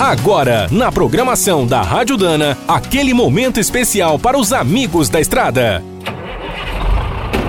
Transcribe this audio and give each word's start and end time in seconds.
Agora, 0.00 0.68
na 0.70 0.92
programação 0.92 1.66
da 1.66 1.82
Rádio 1.82 2.16
Dana, 2.16 2.56
aquele 2.68 3.12
momento 3.12 3.58
especial 3.58 4.16
para 4.16 4.38
os 4.38 4.52
amigos 4.52 5.08
da 5.08 5.20
estrada. 5.20 5.82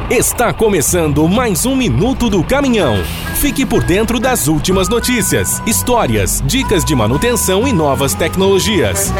Está 0.09 0.51
começando 0.51 1.27
mais 1.27 1.67
um 1.67 1.75
Minuto 1.75 2.27
do 2.27 2.43
Caminhão. 2.43 3.03
Fique 3.35 3.67
por 3.67 3.83
dentro 3.83 4.19
das 4.19 4.47
últimas 4.47 4.89
notícias, 4.89 5.61
histórias, 5.67 6.41
dicas 6.43 6.83
de 6.83 6.95
manutenção 6.95 7.67
e 7.67 7.71
novas 7.71 8.15
tecnologias. 8.15 9.13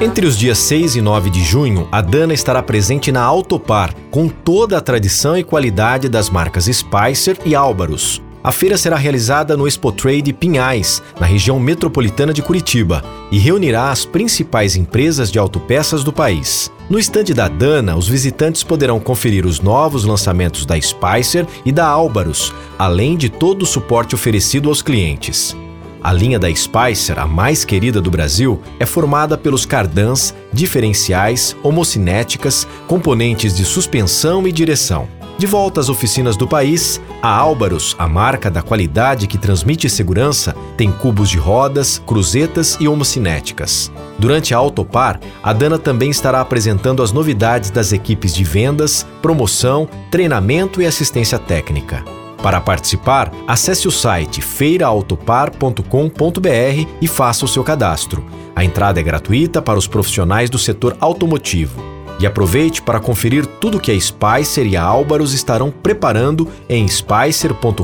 Entre 0.00 0.26
os 0.26 0.36
dias 0.36 0.58
6 0.58 0.96
e 0.96 1.00
9 1.00 1.30
de 1.30 1.44
junho, 1.44 1.86
a 1.92 2.00
Dana 2.00 2.34
estará 2.34 2.64
presente 2.64 3.12
na 3.12 3.22
Autopar, 3.22 3.94
com 4.10 4.28
toda 4.28 4.76
a 4.76 4.80
tradição 4.80 5.38
e 5.38 5.44
qualidade 5.44 6.08
das 6.08 6.28
marcas 6.28 6.64
Spicer 6.64 7.38
e 7.44 7.54
Álvaros. 7.54 8.20
A 8.42 8.52
feira 8.52 8.78
será 8.78 8.96
realizada 8.96 9.56
no 9.56 9.66
Expo 9.66 9.90
Trade 9.90 10.32
Pinhais, 10.32 11.02
na 11.18 11.26
região 11.26 11.58
metropolitana 11.58 12.32
de 12.32 12.40
Curitiba, 12.40 13.02
e 13.32 13.38
reunirá 13.38 13.90
as 13.90 14.04
principais 14.04 14.76
empresas 14.76 15.30
de 15.30 15.38
autopeças 15.38 16.04
do 16.04 16.12
país. 16.12 16.70
No 16.88 16.98
estande 16.98 17.34
da 17.34 17.48
Dana, 17.48 17.96
os 17.96 18.08
visitantes 18.08 18.62
poderão 18.62 19.00
conferir 19.00 19.44
os 19.44 19.60
novos 19.60 20.04
lançamentos 20.04 20.64
da 20.64 20.80
Spicer 20.80 21.46
e 21.64 21.72
da 21.72 21.86
Álvaros, 21.86 22.54
além 22.78 23.16
de 23.16 23.28
todo 23.28 23.62
o 23.62 23.66
suporte 23.66 24.14
oferecido 24.14 24.68
aos 24.68 24.82
clientes. 24.82 25.56
A 26.00 26.12
linha 26.12 26.38
da 26.38 26.48
Spicer, 26.54 27.18
a 27.18 27.26
mais 27.26 27.64
querida 27.64 28.00
do 28.00 28.10
Brasil, 28.10 28.62
é 28.78 28.86
formada 28.86 29.36
pelos 29.36 29.66
cardãs, 29.66 30.32
diferenciais, 30.52 31.56
homocinéticas, 31.60 32.68
componentes 32.86 33.56
de 33.56 33.64
suspensão 33.64 34.46
e 34.46 34.52
direção. 34.52 35.17
De 35.38 35.46
volta 35.46 35.80
às 35.80 35.88
oficinas 35.88 36.36
do 36.36 36.46
país, 36.48 37.00
a 37.22 37.28
Álvaros, 37.28 37.94
a 37.96 38.08
marca 38.08 38.50
da 38.50 38.60
qualidade 38.60 39.28
que 39.28 39.38
transmite 39.38 39.88
segurança, 39.88 40.52
tem 40.76 40.90
cubos 40.90 41.30
de 41.30 41.38
rodas, 41.38 42.02
cruzetas 42.04 42.76
e 42.80 42.88
homocinéticas. 42.88 43.92
Durante 44.18 44.52
a 44.52 44.58
Autopar, 44.58 45.20
a 45.40 45.52
Dana 45.52 45.78
também 45.78 46.10
estará 46.10 46.40
apresentando 46.40 47.04
as 47.04 47.12
novidades 47.12 47.70
das 47.70 47.92
equipes 47.92 48.34
de 48.34 48.42
vendas, 48.42 49.06
promoção, 49.22 49.88
treinamento 50.10 50.82
e 50.82 50.86
assistência 50.86 51.38
técnica. 51.38 52.04
Para 52.42 52.60
participar, 52.60 53.30
acesse 53.46 53.86
o 53.86 53.92
site 53.92 54.42
feiraautopar.com.br 54.42 56.88
e 57.00 57.06
faça 57.06 57.44
o 57.44 57.48
seu 57.48 57.62
cadastro. 57.62 58.24
A 58.56 58.64
entrada 58.64 58.98
é 58.98 59.04
gratuita 59.04 59.62
para 59.62 59.78
os 59.78 59.86
profissionais 59.86 60.50
do 60.50 60.58
setor 60.58 60.96
automotivo. 61.00 61.87
E 62.18 62.26
aproveite 62.26 62.82
para 62.82 63.00
conferir 63.00 63.46
tudo 63.46 63.80
que 63.80 63.92
a 63.92 64.00
Spicer 64.00 64.66
e 64.66 64.76
a 64.76 64.82
Álvaros 64.82 65.32
estarão 65.32 65.70
preparando 65.70 66.48
em 66.68 66.86
spicer.com.br 66.88 67.82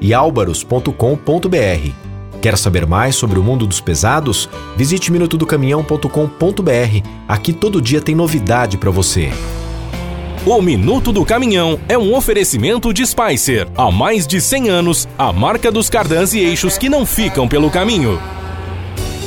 e 0.00 0.12
álvaros.com.br. 0.12 2.06
Quer 2.42 2.58
saber 2.58 2.86
mais 2.86 3.16
sobre 3.16 3.38
o 3.38 3.42
mundo 3.42 3.66
dos 3.66 3.80
pesados? 3.80 4.48
Visite 4.76 5.10
minutodocaminhão.com.br. 5.10 7.08
Aqui 7.26 7.52
todo 7.52 7.82
dia 7.82 8.00
tem 8.00 8.14
novidade 8.14 8.76
para 8.76 8.90
você. 8.90 9.30
O 10.44 10.62
Minuto 10.62 11.10
do 11.10 11.24
Caminhão 11.24 11.80
é 11.88 11.98
um 11.98 12.14
oferecimento 12.14 12.94
de 12.94 13.04
Spicer. 13.04 13.66
Há 13.76 13.90
mais 13.90 14.28
de 14.28 14.40
100 14.40 14.68
anos, 14.68 15.08
a 15.18 15.32
marca 15.32 15.72
dos 15.72 15.90
cardãs 15.90 16.34
e 16.34 16.38
eixos 16.38 16.78
que 16.78 16.88
não 16.88 17.04
ficam 17.04 17.48
pelo 17.48 17.68
caminho. 17.68 18.16